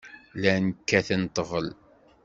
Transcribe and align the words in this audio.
Llan 0.39 0.65
kkaten 0.75 1.23
ḍḍbel. 1.35 1.67